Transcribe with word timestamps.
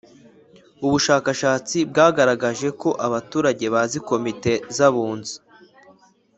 Ubushakashatsi 0.85 1.77
bwagaragaje 1.89 2.67
ko 2.81 2.89
abaturage 3.05 3.65
bazi 3.73 3.99
Komite 4.09 4.53
z’Abunzi 4.75 5.35